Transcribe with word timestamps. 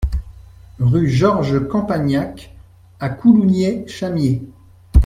Rue 0.79 1.07
Georges 1.09 1.67
Campagnac 1.67 2.55
à 2.99 3.09
Coulounieix-Chamiers 3.09 4.41